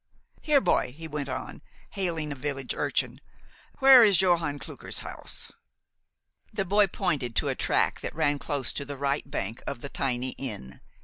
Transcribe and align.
Here, 0.41 0.61
boy," 0.61 0.95
he 0.97 1.07
went 1.07 1.29
on, 1.29 1.61
hailing 1.91 2.31
a 2.31 2.35
village 2.35 2.73
urchin, 2.73 3.21
"where 3.77 4.03
is 4.03 4.19
Johann 4.19 4.57
Klucker's 4.57 4.97
house?" 5.05 5.51
The 6.51 6.65
boy 6.65 6.87
pointed 6.87 7.35
to 7.35 7.49
a 7.49 7.55
track 7.55 7.99
that 7.99 8.15
ran 8.15 8.39
close 8.39 8.73
to 8.73 8.83
the 8.83 8.97
right 8.97 9.29
bank 9.29 9.61
of 9.67 9.81
the 9.83 9.89
tiny 9.89 10.29
Inn. 10.39 10.81